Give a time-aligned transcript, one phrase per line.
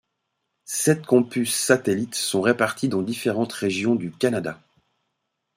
[0.65, 4.59] Sept campus satellites sont répartis dans différentes régions du Canada.